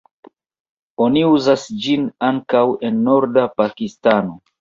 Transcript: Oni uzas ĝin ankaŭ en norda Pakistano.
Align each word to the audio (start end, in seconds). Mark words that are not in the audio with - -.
Oni 1.07 1.21
uzas 1.31 1.65
ĝin 1.83 2.07
ankaŭ 2.29 2.63
en 2.91 2.97
norda 3.11 3.45
Pakistano. 3.61 4.35